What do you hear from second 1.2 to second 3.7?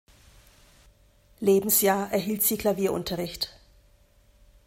Lebensjahr erhielt sie Klavierunterricht.